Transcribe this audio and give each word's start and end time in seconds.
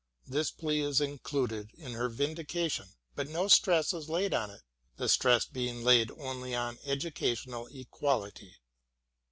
This 0.25 0.49
plea 0.49 0.79
is 0.81 0.99
included 0.99 1.69
in 1.77 1.91
her 1.93 2.09
vindication, 2.09 2.89
but 3.13 3.29
no 3.29 3.47
stress 3.47 3.93
is 3.93 4.09
laid 4.09 4.33
on 4.33 4.49
it, 4.49 4.63
the 4.97 5.07
stress 5.07 5.45
being 5.45 5.83
laid 5.83 6.09
only 6.17 6.55
on 6.55 6.79
educational 6.85 7.67
equality. 7.67 8.55